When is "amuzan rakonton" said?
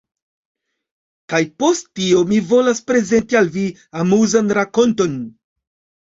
3.99-5.13